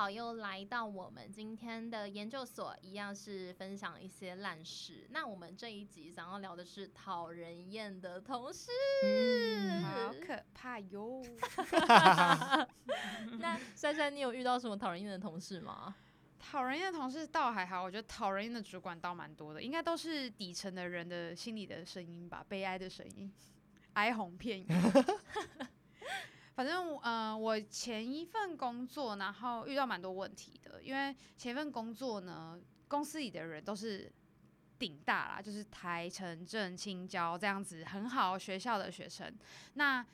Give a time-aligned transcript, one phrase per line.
[0.00, 5.06] 好，又来到我们今天的研究所，一样是分享一些烂事。
[5.10, 8.70] 那我们这一集想要聊的是讨人厌的同事，
[9.82, 11.22] 好可 怕哟。
[13.40, 15.94] 那珊珊，你有遇到什么讨人厌的同事吗？
[16.38, 23.30] 讨人厌的同事倒还好，我觉得讨人厌的主管倒蛮多的，应该都是底层的人的心里的声音吧，悲哀的声音，
[23.92, 24.66] 哀鸿遍野。
[26.60, 34.12] 反正呃，我前一份工作，然后遇到蛮多问题的，因为前一份工作呢，公司里的人都是
[34.78, 39.34] 顶大啦，就是台城镇青椒这样子很好学校的学生。
[39.72, 40.04] 那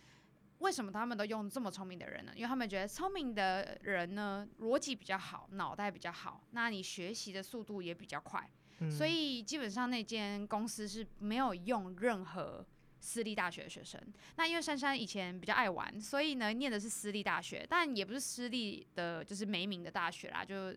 [0.59, 2.31] 为什么他们都用这么聪明的人呢？
[2.37, 8.49] 因为他们觉得聪明的人呢，逻辑比较好，脑袋比较好，那你学习的速度也比较快。
[8.89, 12.65] 所以基本上那间公司是没有用任何。
[13.07, 14.01] 私立大学的学生，
[14.35, 20.73] 那因为珊珊以前比较爱玩，所以呢念的是私立大学，但也不是私立的，就是没名的大学啦，就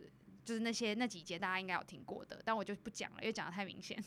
[0.46, 3.98] 就是那些那几节大家应该有听过的，但我就不讲了，因为讲的太明显。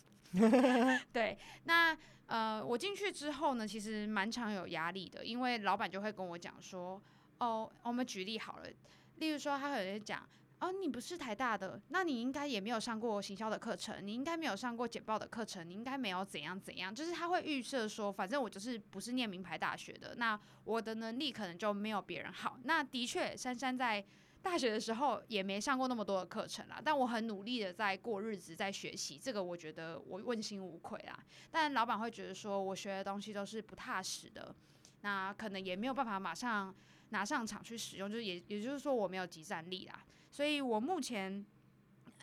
[1.13, 7.03] 对，那呃我进去之后呢，其实蛮常有压力的，因为老板就会跟我讲说，
[7.39, 8.69] 哦，我们举例好了，
[9.17, 10.25] 例如说他可能讲。
[10.63, 22.61] 哦，你不是台大的，那你应该也没有上过行销的课程，你应该没有上过简报的课程，你应该没有怎样怎样，就是他会预设说，反正我就是不是念名牌大学的，那我的能力可能就没有别人好。
[22.63, 24.05] 那的确，珊珊在
[24.41, 31.19] 大学的时候也没上过那么多的课程啦，但我很努力的在过日子，在学习，这个我觉得我问心无愧啦。
[31.51, 34.55] 但老板会觉得说我学的东西都是不踏实的，
[35.01, 36.73] 那可能也没有办法马上
[37.09, 40.05] 拿上场去使用，就是也也就是说我没有集战力啦。
[40.33, 41.45] 所以我目前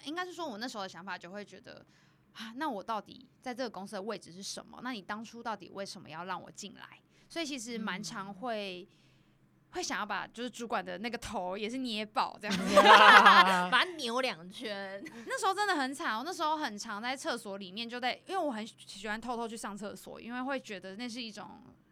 [0.06, 1.86] 应该是说，我那时候的想法就会觉得
[2.34, 4.80] 啊，那我到底在这个公司的位置是什么？
[4.82, 7.00] 那你当初到底为什么要让我进来？
[7.30, 8.90] 所以其实蛮常会
[9.70, 12.74] 会想要把就是主管的那个头也是捏爆这样 子，
[13.70, 15.00] 把它扭两圈。
[15.28, 21.48] 那时候真的很惨，我那时候很常在厕所里面就在，因为我很喜欢偷偷去上厕所，因为会觉得那是一种。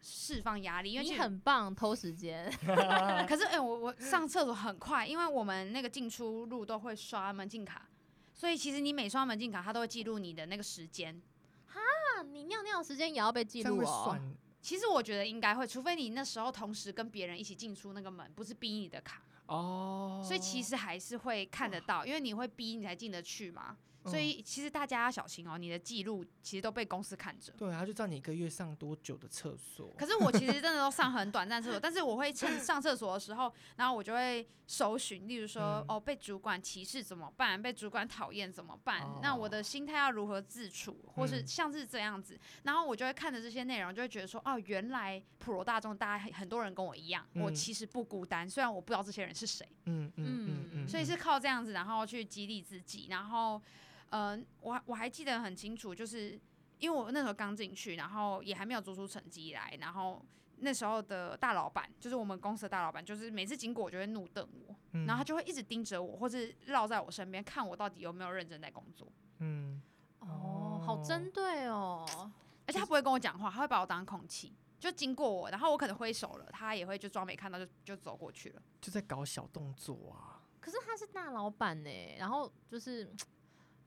[0.09, 2.49] 释放压力，因为你很棒，偷时间。
[3.27, 7.89] 可是，哎，我我上厕所很快，因为我们那个进出入都会刷门禁卡，
[8.33, 11.21] 所以其实你每刷门禁卡，它都会记录你的那个时间。
[11.65, 11.81] 哈，
[12.23, 14.17] 你尿尿时间也要被记录哦。
[14.61, 20.23] 其实我觉得应该会，除非你那时候同时跟别人一起进出那个门，不是逼你的卡哦。
[20.25, 23.75] 所以其实还是会看得到，因为你会逼你才进得去嘛。
[24.07, 27.53] 所以其实大家要小心哦，你的记录其实都被公司看着。
[27.57, 29.93] 对啊，就知道你一个月上多久的厕所。
[29.97, 37.61] 可是我其实真的都上很短暂厕所，但是我会趁 上厕所的时候，然后我就会搜寻，例如说哦被主管歧视怎么办？
[37.61, 39.07] 被主管讨厌怎么办？
[39.21, 40.97] 那我的心态要如何自处？
[41.15, 49.67] 或是像是这样子，然后我就会看着这些内容，就会觉得说哦，原来普罗大众大家很多人跟我一样，我其实不孤单，虽然我不知道这些人是谁。
[49.85, 50.87] 嗯嗯嗯嗯。
[50.87, 53.61] 所以是靠这样子，然后去激励自己，然后。
[54.09, 56.39] 嗯，我我还记得很清楚，就是
[56.79, 60.23] 因为我那时候刚进去，然后也还没有做出成绩来，然后
[60.57, 64.75] 那时候的大老板，就是我们公司的大老板，就是每次经过我就会怒瞪我，
[65.05, 69.07] 然后他就会一直盯着我，或是绕在我身边看我到底有没有认真在工作。
[69.39, 69.81] 嗯，
[70.19, 72.31] 哦，好针对哦，
[72.65, 80.41] 而且他不会跟我讲话，他会把我当空气，就经过我，然后我可能挥手了，他也会就装没看到，就就走过去了，就在搞小动作啊。
[80.59, 83.13] 可是他是大老板呢，然后就是。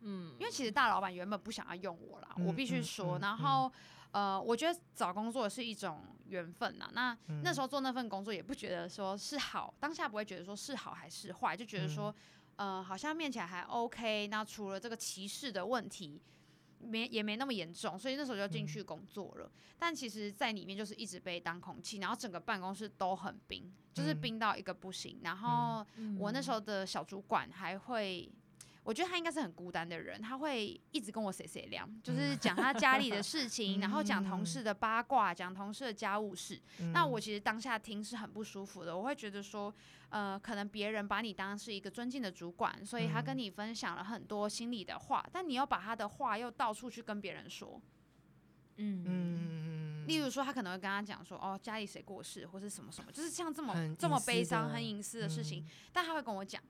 [0.02, 3.18] 嗯，因为其实大老板原本不想要用我啦，我必须说。
[3.18, 3.70] 然后，
[4.12, 6.90] 呃，我觉得找工作是一种缘分呐。
[6.94, 12.14] 那那时候做那份工作也不觉得说是好，当下不会觉得说是好还是坏，就觉得说，
[12.56, 14.26] 呃，好像面起来还 OK。
[14.28, 16.20] 那除了这个歧视的问题，
[16.78, 19.52] 没也没那么严重，所以那时候就进去工作了。
[19.78, 25.20] 但其实，在里面就是一直被当空气，然后整个办公室都很冰，就是冰到一个不行。
[25.22, 25.86] 然后
[26.18, 28.32] 我那时候的小主管还会。
[28.82, 36.60] 我觉得他应该是很孤单的人，他会一直跟我 say say 亮，就是讲他家里的事情，然后讲同事的八卦，讲同事的家务事。
[36.92, 39.72] 那我其实当下听是很不舒服的，我会觉得说，
[40.08, 47.80] 呃，可能别人把你当是一个尊敬的主管，所以他跟你分享了很多心里的话，但你要把他的话又到处去跟别人说。
[48.76, 56.60] 嗯嗯例如说，他可能会跟他讲说，哦，家里谁过世，或是什么什么，就是像这么这么悲伤、很隐私的事情，但他会跟我讲。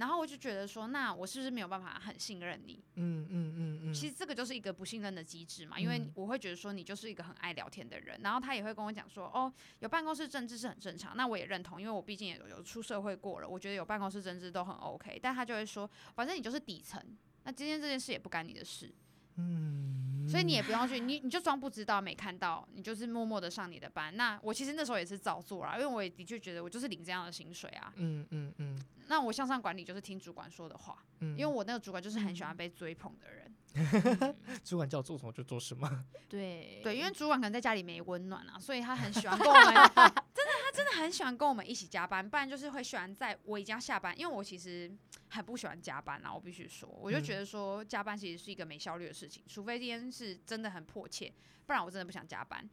[0.00, 2.82] 然后我就觉得说，那我是不是没有办法很信任你？
[2.94, 3.94] 嗯嗯嗯嗯。
[3.94, 15.18] 其实这个就是一个不信任的机制嘛，因为我会觉得说你就是一个很爱聊天的人，然后他也会跟我讲说，哦，有办公室政治是很正常，那我也认同，因为我毕竟也有出社会过了，我觉得有办公室政治都很 OK。
[15.22, 16.98] 但他就会说，反正你就是底层，
[17.44, 18.90] 那今天这件事也不干你的事。
[19.36, 24.14] 嗯，所以你也不用去，你你就装不知道没看到，你就是默默的上你的班。
[24.16, 27.92] 那我其实那时候也是照做啦，因为我也的确觉得我就是领这样的薪水啊。
[27.96, 28.78] 嗯嗯嗯。
[29.10, 33.52] 那我向上管理就是听主管说的话，嗯，因为我那个主管就是很喜欢嗯被追捧的人。
[34.62, 36.04] 主管叫我做什么就做什么。
[36.30, 39.64] 对对，因为主管可能在家里没温暖啊，所以他很喜欢跟我们，
[40.32, 44.88] 真的，他真的很喜欢跟我们一起加班，不然就是会喜欢在我已经要下班，因为我其实
[45.28, 51.32] 很不喜欢加班啊，我必须说，我就嗯觉得说加班其实是一个没效率的事情，除非今天是真的很迫切，
[51.66, 52.68] 不然我真的不想加班。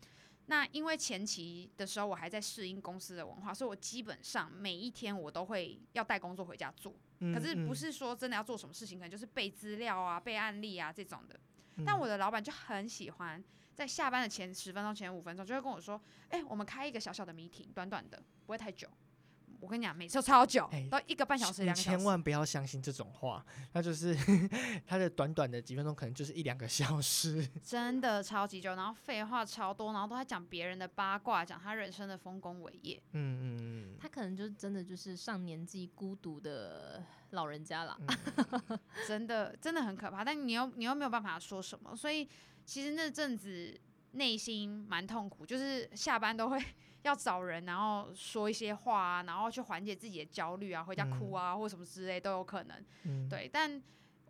[0.50, 11.40] 那因为前期的时候我还在适应公司的文化，所以我基本上每一天我都会要带工作回家做，嗯可是不嗯是说真的要做什么事情，可能就是背资料啊、背案例啊这种的。
[11.76, 13.44] 嗯但我的老板就很喜欢
[13.76, 18.88] 在下班的前十分钟、前五分钟，就会跟我说：“哎、我们开一个小小的 meeting，短短的，不会太久。”
[19.60, 21.98] 我跟你讲，每次都超久，哎都一个半小时、两个小时。
[21.98, 24.16] 千万不要相信这种话，那就是
[24.86, 27.48] 他的短短的几分钟，可能就是一两个小时。
[27.64, 33.02] 真的超级久，然后废话超多，然后都在讲别人的八卦，讲他人生的丰功伟业。
[33.14, 37.98] 嗯嗯嗯他可能就真的就是上年纪孤独的老人家了。
[38.00, 42.28] 嗯， 真的真的很可怕，但你又你又没有办法说什么，所以
[42.66, 43.80] 其实那阵子
[44.12, 46.64] 内心蛮痛苦，就是下班都会
[47.08, 52.86] 要找人，然后说一些话啊，然后去缓解自己的焦虑啊，回家哭啊、或什么之类都有可能。
[53.04, 53.82] 嗯，对，但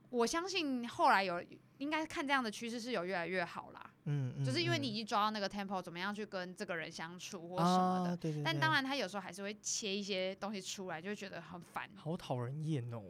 [0.10, 1.44] 我相信后来有
[1.80, 8.12] 应该看这样的趋势是有越来越好啦，嗯，嗯，就是因为你已嗯经抓到那个 tempo，怎么样去跟这个人相处或什么的。
[8.12, 11.90] 啊，对对，对但当然，他有时候还是会切一些东西出来，就会觉得很烦。
[11.96, 13.02] 好讨人厌哦。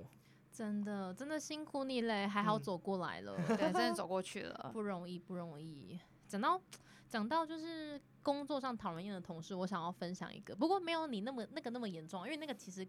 [0.52, 4.72] 真的，真的辛苦你嘞，还好嗯走过来了，对，真的 走过去了。
[4.74, 6.00] 不容易，不容易。
[6.28, 6.60] 讲到
[7.08, 12.86] 讲到就是工作上讨人厌的同事，我想要分享一个，不过没有你那么那个那么严重，因为那个其实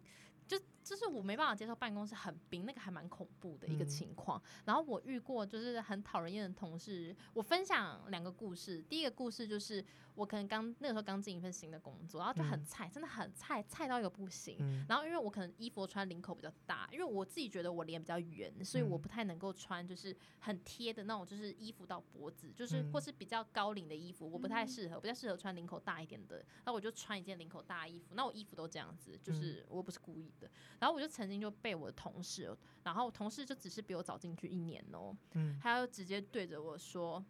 [0.49, 0.59] 就
[0.99, 4.43] 就是我没办法接受办公室很冰，那个还蛮恐怖的一个嗯情况。
[4.65, 8.83] 然后我遇过就是很讨人厌的同事，我分享两个故事。
[8.83, 9.85] 第一个故事就是
[10.17, 14.57] 我可能刚那个时候刚进一份新的工作，然后就很嗯菜，真的很菜，菜到一个不行。
[14.59, 26.39] 嗯然后因为我可能衣服穿领口比较大，因为我自己觉得我脸比较圆，所以我嗯不太能够穿就是很贴的那种，就是衣服到脖子，就是或嗯是比较高领的衣服，我不太嗯适合，比较适合穿领口大一点的。
[26.39, 30.51] 然后我就穿一件领口大衣服，那我衣服都这样子，就是我不是故意的。
[30.81, 37.25] 然后我就曾经就被我的同事，然后同事就只是比我早进去一年哦、嗯他就直接对着我说：“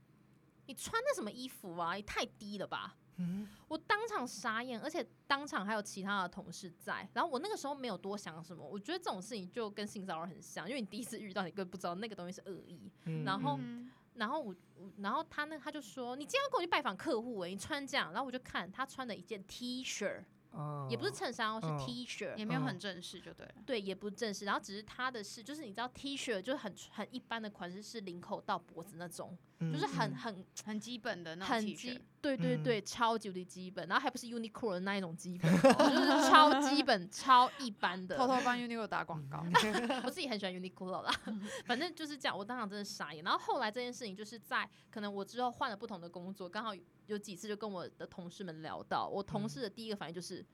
[0.67, 1.95] 你穿的什么衣服啊？
[1.95, 7.09] 你太低了吧！”嗯我当场傻眼，而且当场还有其他的同事在。
[7.13, 12.91] 然后我那个时候没有多想什么，我觉得这种事情就跟性骚扰很像，因为你第一次遇到，你根本不知道那个东西是恶意。
[13.07, 20.23] 嗯然后嗯然后我，我然后他呢，他就说：“你今天要跟我去拜访客户诶、你穿这样。”然后我就看他穿的一件 T 恤，
[20.53, 22.35] 哦也不是衬衫哦，是嗯 T 恤。
[22.37, 23.55] 也没有嗯很正式，就对了。
[23.67, 38.17] 对，也不正式，然后只是他的是，就是你知道 T 恤就是很很一般的款式，是领口到脖子那种，就是很嗯很很基本的那种很基恤，，对对嗯对，超级无敌基本，然后还不是 Uniqlo 的那一种基本哦， 就是超基本、超一般的。
[38.17, 39.45] 偷偷帮 Uniqlo 打广告。
[40.05, 41.13] 我自己很喜欢 Uniqlo 啦，
[41.67, 42.39] 反正就是这样。
[42.39, 43.25] 我当场真的傻眼。
[43.25, 46.73] 然后后来这件事情就是在可能我之后换了不同的工作，刚好
[47.07, 50.45] 有几次就跟我的同事们聊到，我同事的第一个反应就是。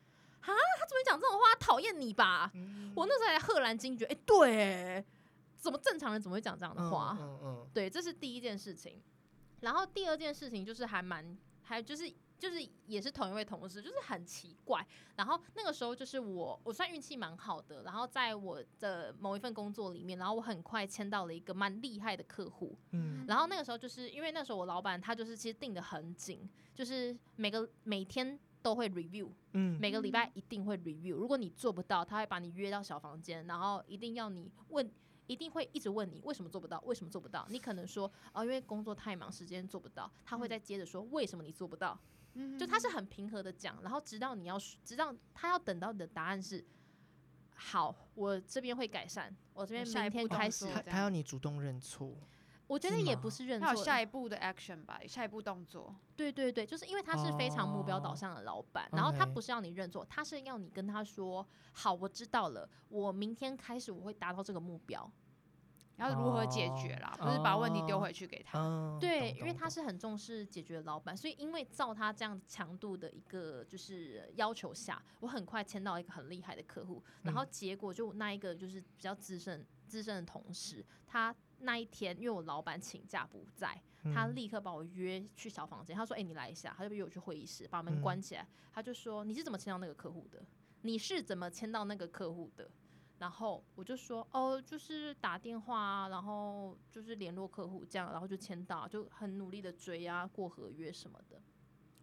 [0.41, 1.55] 啊，他怎么会讲这种话？
[1.59, 2.51] 讨厌你吧！
[2.55, 5.05] 嗯我那时候还赫然惊觉，哎、对欸，
[5.65, 7.17] 怎么正常人怎么会讲这样的话？
[7.19, 9.01] 嗯嗯对，这是第一件事情。
[9.61, 14.87] 然后第二件事情就是还蛮，还就是就是也是同一位同事，就是很奇怪。
[15.17, 17.83] 然后那个时候就是我，我算运气蛮好的。
[17.83, 22.77] 然后在我的某一份工作里面，然后我很快签到了一个蛮厉害的客户。
[22.91, 31.15] 嗯然后那个时候就是因为那时候我老板他就是其实定的很紧，就是每个每天都会 review，嗯每个礼拜一定会 review。
[31.15, 34.93] 如果你做不到，他会把你约到小房间，然后一定要你问，
[35.27, 37.47] 一定会一直问你为什么做不到，为什么做不到。
[37.49, 40.11] 你可能说哦，因为工作太忙，时间做不到。
[40.25, 41.99] 他会再接着说为什么你做不到，
[42.35, 46.65] 嗯就他是很平和的讲，然后直到你要直到他要等到你的答案是
[47.55, 50.67] 好，我这边会改善，我这边明天开始。
[50.67, 52.15] 他他要你主动认错，
[52.75, 55.95] 我觉得也不是认要有错，下一步的 action 吧，下一步动作。
[56.17, 65.09] 对对对，就是因为他是非常目标导哦向的老板，然后他不是要你认错，他是要你跟他说，好，我知道了，我明天开始我会达到这个目标。
[65.97, 68.59] 然后如何解决啦，不是把问题丢回去给他。
[68.59, 81.33] 嗯，对，因为他是很重视解决的老板，所以因为照他这样强度的一个就是要求下，我很快签到一个很厉害的客户，然后嗯结果就那一个就是比较资深资深的同事，他
[81.65, 83.81] 那一天因为我老板请假不在，
[84.15, 88.47] 他嗯立刻把我约去小房间，他说：“哎、你来一下。”他就约我去会议室，把门嗯关起来。
[88.73, 90.45] 他就说：“你是怎么签到那个客户的？
[90.83, 92.71] 你是怎么签到那个客户的？”
[93.19, 101.41] 然后我就说：“哦，就是打电话啊，然后就是联络客户这样，然后就签到，就很努力的追啊，过合约什么的。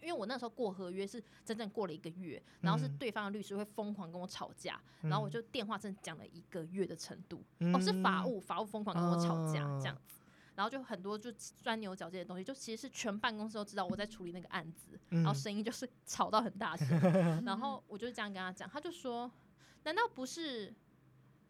[0.02, 2.98] 因为我那时候过合约是整整过了一个月，然后是嗯。
[2.98, 5.32] 对方的律师会疯狂跟我吵架，然后我嗯。
[5.32, 7.44] 就电话真的讲了一个月的程度。
[7.74, 9.80] 哦，是法嗯务，法务疯狂跟我吵架哦。
[9.80, 10.20] 这样子，
[10.56, 15.36] 然后就很多就钻牛角尖的东西，就其实是全办公室都知道我在处理那个案子，然后嗯。
[15.36, 16.88] 声音就是 吵到很大声，
[17.46, 19.32] 然后我就这样跟他讲，他就说，
[19.84, 20.74] 难道不是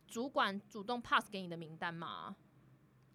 [0.08, 2.36] 主管主动 pass 给你的名单吗？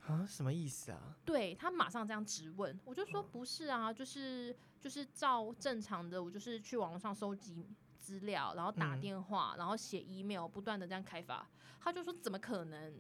[0.07, 1.17] 啊，什么意思啊？
[1.25, 7.67] 对他马上这样质问，我就说不是啊，就是就是照正常的，我就是去网络上收集
[7.99, 11.47] 资料，然后打嗯电话，然后写 email，不断的这样开发。
[11.81, 12.95] 他就说怎么可能？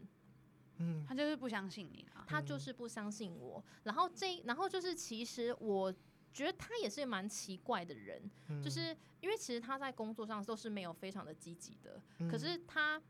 [0.78, 2.24] 嗯他就是不相信你啊。
[2.26, 3.64] 他就是不相信我。
[3.84, 5.92] 然后这，然后就是其实我
[6.32, 13.00] 觉得他也是蛮奇怪的人，嗯就是因为其实他在工作上都是没有非常的积极的，可嗯是他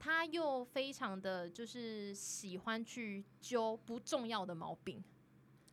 [0.00, 5.04] 他又非常的就是喜欢去揪不重要的毛病。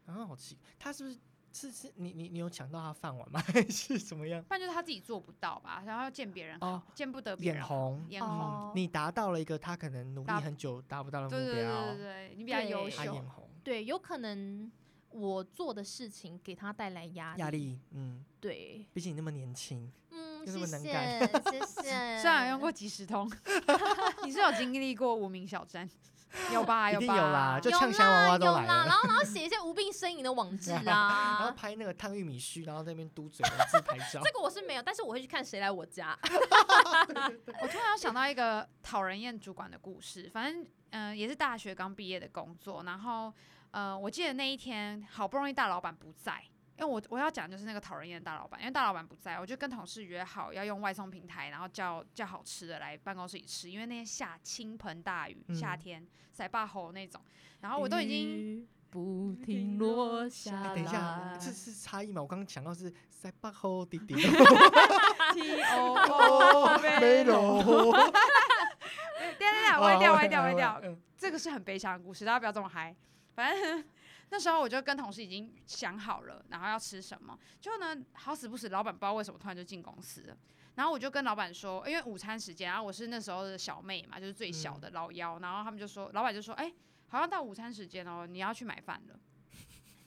[0.06, 1.18] 啊，好奇，他是不是
[1.54, 3.40] 是是你你你有抢到他饭碗吗？
[3.48, 4.44] 还是怎么样？
[4.44, 8.38] 不然就是他自己做不到吧，然后要见别人好，哦，见不得别人好，眼红，眼嗯红。
[8.40, 13.30] 哦你达到了一个他可能努力很久达不到的对对对目标，对对，你比较优秀他眼。
[13.30, 14.72] 红，对，有可能
[15.10, 17.40] 我做的事情给他带来压力。
[17.42, 21.82] 压力，嗯，对，毕竟你那么年轻，嗯，又那谢么能干谢，谢谢。
[22.22, 23.28] 虽然有用过即时通，
[24.28, 25.90] 你是有经历过无名小站？
[26.52, 26.92] 有吧？
[26.92, 27.16] 一定吧？
[27.16, 31.52] 有啦就有呛虾娃啦娃都来了然后然后写一些无病呻吟的网志啊 然后啊。
[31.56, 34.32] 拍那个烫玉米须，然后在那边嘟嘴文字拍照这。
[34.34, 36.18] 个我是没有，但是我会去看谁来我家。
[36.22, 43.34] 我突然想到一个讨人厌主管的故事，反正嗯、呃也是大学刚毕业的工作，然后
[43.72, 46.44] 呃我记得那一天好不容易大老板不在，
[46.78, 57.22] 因为我我要讲就是那个讨人厌的大老板，因为大老板不在，我就跟同事约好要用外送平台，然后叫叫好吃的来办公室里吃，因为那天下倾盆大雨，夏嗯天塞坝吼那种，
[57.62, 58.28] 然后我都已经。
[58.28, 60.76] 经不停落下哎来。
[60.76, 62.22] 等一下，这是差异吗？
[62.22, 64.16] 我刚刚想到是塞巴后弟弟
[65.36, 72.96] T O O 没有，等一下等一下，歪掉歪掉歪掉，嗯这个是很悲伤的故事，大家不要这么嗨。
[73.36, 73.84] 反正
[74.30, 77.38] 那时候我就跟同事已经想好了，然后要吃什么。
[77.62, 80.38] 结果呢，好死不死，老板不知道为什么突然就进公司了。
[80.76, 85.40] 然后我就跟老板说，因为午餐时间，然后我是那时候的小妹嘛，就是最小的老幺。
[85.40, 86.72] 然后他们就说，老板就说，哎、
[87.08, 89.20] 好像到午餐时间哦，你要去买饭了。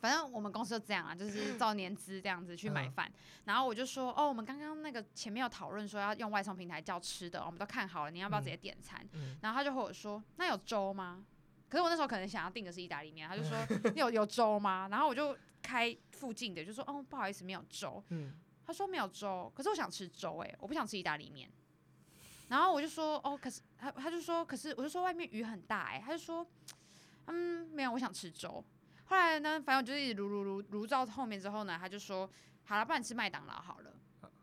[0.00, 3.12] 反正我们公司就这样啊，就是照年资这样子去买嗯饭。
[3.44, 9.04] 然后我就说，哦，我们刚刚那个前面有讨论说要用外送平台叫吃的，我们都看好了，你要不要直接点餐？
[9.14, 11.24] 嗯然后他就和我说：“那有粥吗？”
[11.70, 13.56] 可是我那时候可能想要订的是意大利面，他就说
[13.94, 18.02] 你：“有有粥吗？”然后我就开附近的，就说：“哦，不好意思，没有粥。
[18.08, 18.34] 嗯，”
[18.66, 21.48] 他说：“没有粥，可是我想吃粥，诶，我不想吃意大利面。”
[22.48, 26.44] 然后我就说：“哦，可是他他就说，可是我就说外面雨很大，诶，他就说
[27.28, 28.64] ：“嗯，没有，我想吃粥。”
[29.06, 32.28] 后来呢，反正我就一直撸撸撸撸到后面之后呢，他就说
[32.66, 33.92] ：“好了，不然你吃麦当劳好了。”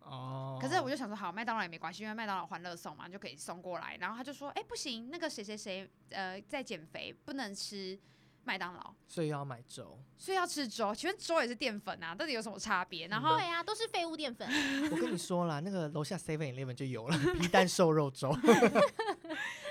[0.10, 3.98] 哦，可是我就想说，好，麦当劳也没关系，因为麦当劳欢乐送嘛，就可以送过来。
[4.00, 8.00] 然后他就说，哎、不行，那个谁谁谁，呃，在减肥，不能吃
[8.44, 10.00] 麦当劳，所以要买粥。
[10.18, 10.96] 所以要吃粥。
[10.96, 13.08] 请问粥也是淀粉啊，到底有什么差别？
[13.08, 14.48] 然后对啊，都是废物淀粉。
[14.90, 18.30] 我跟你说啦，那个楼下 Seven Eleven 就有了皮蛋瘦肉粥。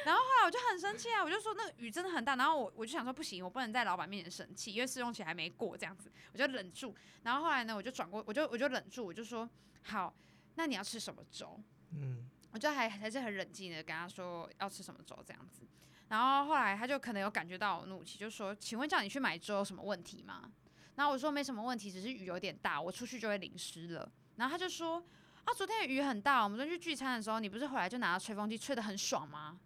[0.07, 6.95] 然后后来我就很生气啊，我就说那个雨真的很大，然后我我就想说不行，我不能在老板面前生气，因为试用期还没过这样子，我就忍住。
[7.25, 9.49] 然后后来呢，我就转过，我就我就忍住，我就说
[9.83, 10.15] 好，
[10.57, 11.59] 那你要吃什么粥？
[11.93, 15.63] 嗯，我就还还是很冷静的跟他说要吃什么粥这样子，
[16.09, 20.51] 然后后来他就可能有感觉到我怒气，就说：“请问叫你去买粥有什么问题吗？”
[20.97, 24.11] 然后我说没什么问题，只是雨有点大，我出去就会淋湿了。
[24.37, 25.03] 然后他就说
[25.45, 29.59] ：“啊，昨天雨很大，我们昨天去聚餐的时候，你不是回来就拿着吹风机吹得很爽吗？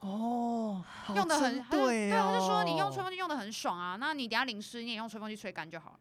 [0.00, 6.00] 哦，用的很对对，他就说你用哦吹风机用的很爽啊，那你等下淋湿你也用吹风机吹干就好了。”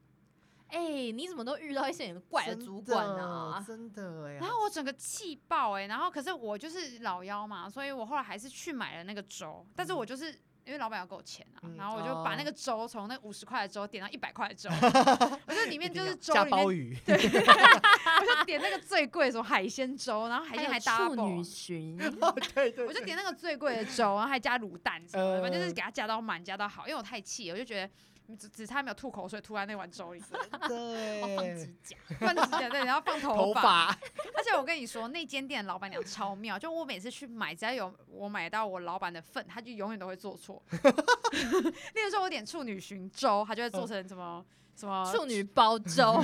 [0.67, 3.63] 哎、你怎么都遇到一些很怪的主管啊？
[3.65, 4.33] 真的哎。
[4.33, 10.31] 然后我整个气爆哎、然后可是我就是老妖嘛，所以我后来还是去买了那个粥，但是我就是
[10.65, 14.69] 因为老板要给我钱啊，嗯然后我就把那哦个粥从那五十块的粥点到一百块的粥，
[15.45, 21.43] 我就里面就是粥里面，加鲍鱼，我就点那个最贵什么海鲜粥，然后海鲜还还有处 double 女。
[21.43, 21.97] 裙，
[22.55, 26.87] 对对我就点那个最贵的粥，然后还加卤蛋什么的，反正就是呃给它加到满，加到好。
[26.87, 27.89] 因为我太气了，我就觉得
[28.37, 30.23] 只只差没有吐口水吐在那碗粥里，
[30.67, 33.87] 对，哦放指甲，放指甲对，然后放头头发，
[34.35, 40.61] 而且我跟你说，那间店的老板娘超妙，就我每次去买，只要有我买到我老板的份，他就永远都会做错。
[40.71, 44.43] 例如说，我点处女寻粥，他就会做成什么
[44.75, 46.21] 什么处女包粥，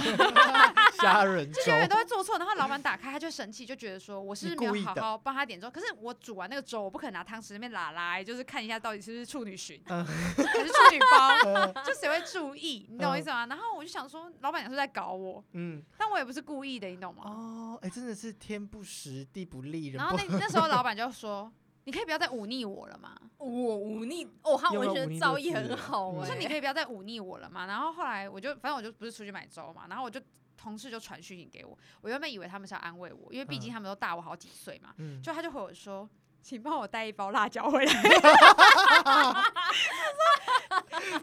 [1.02, 12.86] 虾仁粥就永远都会做错，然后老板打开他就生气，就觉得说我是没有好好帮他点粥，可是我煮完那个粥，我不可能拿汤匙那边拉拉，就是看一下到底是不是处女裙嗯还是处女包，呃 就谁会注意？
[12.90, 13.46] 你懂我意思吗？
[13.46, 17.24] 然后我就想说，老板娘是在搞我，嗯，但我也不是故意的，你懂吗？
[17.26, 21.52] 哦，哎，真的是天不时地不利，人然后那那时候老板就说。
[21.84, 23.16] 你可以不要再忤逆我了吗？
[23.38, 23.48] 我
[23.78, 27.66] 忤逆哦，他文学造诣很好哎、我说你可以不要再忤逆我了吗。
[27.66, 30.22] 然后后来我就反正我就不是出去买粥嘛，然后我就
[30.56, 34.94] 同事就传讯息给我，我原本以为他们是要安慰我，因为毕竟嗯他们都大我好几岁嘛。
[34.98, 36.08] 嗯，就他就回我说，
[36.44, 37.94] 请帮我带一包辣椒回来。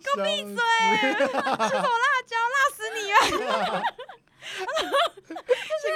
[0.00, 1.56] 给我闭嘴，辣
[2.26, 3.82] 椒辣死你啊！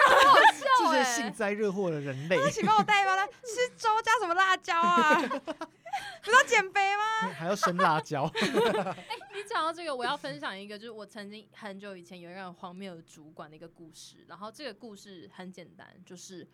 [0.03, 4.12] 好笑这哎、些幸灾乐祸的人类，请帮我带一包来，吃粥加
[4.53, 5.17] 辣椒啊？
[6.23, 7.33] 不是要减肥吗？
[7.33, 8.31] 还要生辣椒，
[9.35, 14.25] 你讲到这个，我要分享一个，就是我曾经很久以前有一个很荒谬的主管的一个故事。
[14.29, 16.47] 然后这个故事很简单，就是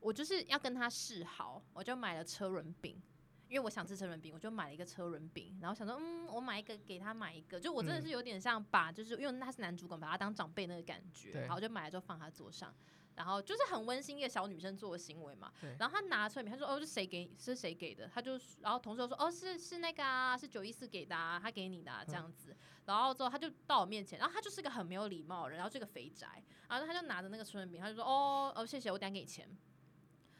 [0.00, 3.00] 我就是要跟他示好，我就买了车轮饼，
[3.48, 5.58] 因为我想吃车轮饼，我就买了一个车轮饼。
[5.60, 11.32] 然后想说，嗯，我买一个给他买一个，就我真的嗯是有点像把，就是因为他是男主管，把他当长辈那个感觉。
[11.32, 12.74] 对然后就买了之后放他桌上。
[13.16, 22.54] 然后就是很温馨一个小女生做的行为嘛，然后她拿出来，他说哦是谁给是谁给的，她就然后同事就说哦是是那个啊是九一四给的啊，他给你的、啊、这样子，
[22.84, 29.48] 然后之后他就到我面前，然后他就是个很没有礼貌的人，然后这个肥宅，然后他就拿着那个春卷饼，他就说哦哦谢谢，我等下给你钱，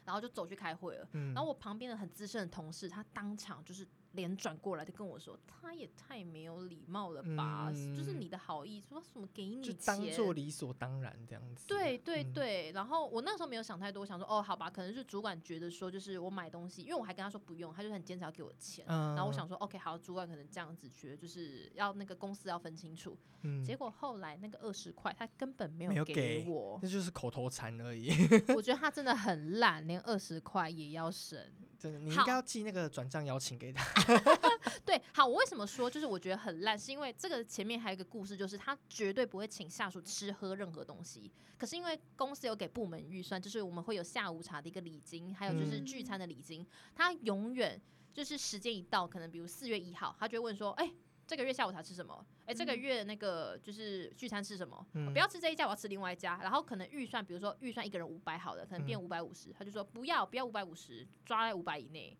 [0.05, 1.07] 然后就走去开会了。
[1.13, 1.33] 嗯。
[1.33, 18.83] 然后我旁边的很资深的同事，他当场就是脸转过来就跟我说，他也太没有礼貌了吧，就是嗯你的好意，说什么给你就钱，当做理所当然这样子，对对嗯，对，然后我那时候没有想太多，我想说哦，好吧，可能是主管觉得说，就是我买东西，因为我还跟他说不用，他就很坚持要给我钱。
[18.87, 23.15] 嗯，然后我想说，OK，好，主管可能这样子觉得，就是要那个公司要分清楚。
[23.43, 28.09] 嗯，结果后来那个二十块，他根本没没有给给我，那就是口头禅而已，
[28.57, 31.39] 我觉得他真的很烂，连二十块也要省。
[31.77, 33.83] 真的，你应该要寄那个转账邀请给他，
[34.85, 41.31] 对，好，我为什么说就是我觉得很烂，是因为这个前面还有一个故事，就是他绝对不会请下属吃喝任何东西。
[41.57, 47.81] 可是因为公司有给部门预算，就是我们会有下午茶的一个礼金，还有就是嗯聚餐的礼金，他永远
[48.13, 50.91] 就是时间一到，可能比如四月一号，他就会问说，哎、
[51.25, 52.25] 这个月下午茶吃什么？
[52.45, 54.85] 哎、这个嗯月那个就是聚餐吃什么？
[54.93, 56.39] 嗯不要吃这一家，我要吃另外一家。
[56.41, 62.15] 然后可能预算，比如说预算一个人五百好了，可能变嗯五百五十，他就说不要不要五百五十，抓在五百以内。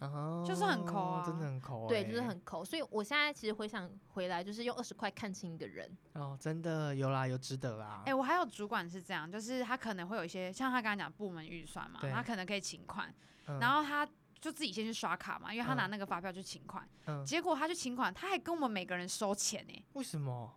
[0.00, 1.22] 哦，就是很抠啊。
[1.24, 2.64] 真的很抠，对，就是很抠。
[2.64, 5.90] 所以我现在其实回想回来，就是用二十块看清一个人。
[6.14, 13.12] 哦，真的有啦，有值得啦，哎、我还有主管是这样，就是他可能会有一些，像他刚刚讲部门预算嘛，他可能可以请款，
[13.46, 13.58] 嗯。
[13.58, 14.06] 然后他
[14.40, 20.54] 就自己先去刷卡嘛，因为他拿嗯那个发票去请款，嗯，结果他去请款，他还跟我们每个人收钱呢、为什么？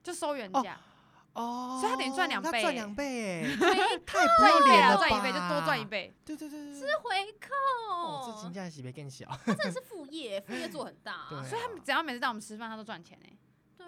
[0.00, 0.78] 就收原哦价，哦，
[1.38, 3.56] 所以他等于赚两倍赚两倍哎，回
[4.04, 6.12] 太不赚一倍啊，要脸了赚一倍就多赚一，倍。
[6.24, 6.96] 对对对对，对。
[6.96, 13.28] 回扣，哦，这金价级别更小，真的是副业，副业做很大、所以他们只要每次带我们吃饭，他都赚钱呢、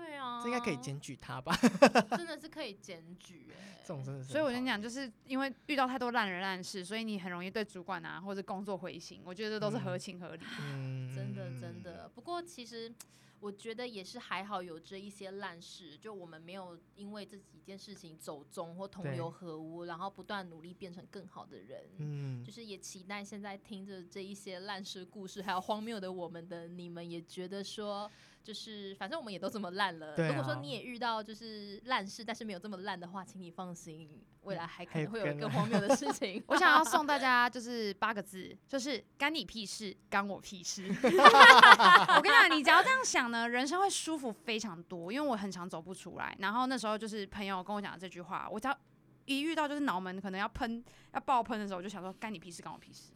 [0.01, 1.55] 对啊，这应该可以检举他吧？
[2.17, 9.21] 真的是可以检举哎、这种真的是，所以我跟你讲，就是因为遇到太多烂人烂事，所以你很容易对主管啊或者工作灰心。
[9.25, 10.43] 我觉得这都是合嗯情合理。
[10.61, 12.09] 嗯， 真的真的。
[12.15, 12.93] 不过其实
[13.41, 21.85] 我觉得也是还好，有这一些烂事，就我们没有因为这几件事情走中或同流合污，然后不断努力变成更好的人。
[21.99, 28.11] 嗯就，是也期待现在听着这一些烂事故事，还有荒谬的我们的你们，也觉得说，
[28.43, 30.15] 就是反正我们也都这么烂了。
[30.17, 34.09] 对如果说啊你也遇到就是烂事，但是没有这么烂的话，请你放心，
[34.43, 36.43] 未来还可能会有更更荒谬的事情。
[36.47, 40.89] 我想要送大 家就是八个字，就是干你屁事，干我屁事。
[42.17, 45.13] 我跟你讲，你只要这样想呢，人生会舒服非常多。
[45.13, 48.79] 因为我很常走不出来，然后那时候就是朋友跟我讲这句话，我只要
[49.27, 53.13] 一遇到就是脑门可能要喷要爆喷的时候，我就想说干你屁事，干我屁事。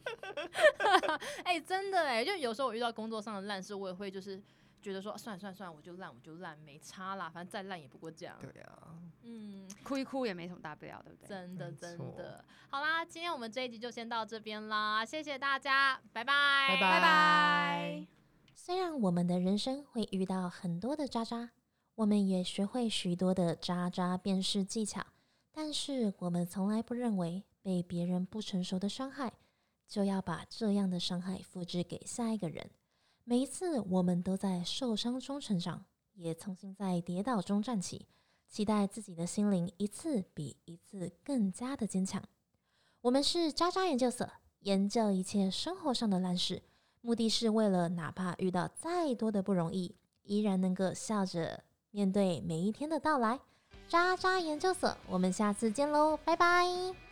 [1.43, 4.41] 哎、真的哎，就有时候我遇到工作上的烂事，我也会就是
[4.85, 8.37] 觉得说，算了算了算了，我就烂我就烂，没差啦，反正再烂也不过这样。
[8.39, 11.27] 对啊，嗯，哭一哭也没什么大不了，对不对？
[11.27, 12.45] 真的真的。
[12.69, 18.07] 好啦，今天我们这一集就先到这边啦，谢谢大家，拜拜，拜拜拜。
[18.53, 21.49] 虽然我们的人生会遇到很多的渣渣，
[21.95, 25.03] 我们也学会许多的渣渣辨识技巧，
[25.51, 29.33] 但是我们从来不认为被别人不成熟的伤害，
[29.87, 32.69] 就要把这样的伤害复制给下一个人。
[33.27, 35.83] 每一次我们都在受伤中成长，
[36.13, 38.05] 也重新在跌倒中站起，
[38.47, 42.23] 期待自己的心灵一次比一次更加的坚强。
[43.01, 46.61] 我们是渣渣研究所，研究一切生活上的烂事。
[47.01, 53.39] 目的是为了哪怕遇到再多的不容易，依然能够笑着面对每一天的到来。
[53.87, 57.04] 渣渣研究所，我们下次见喽，拜拜。